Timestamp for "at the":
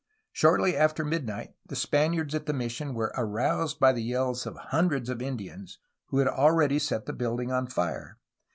2.33-2.53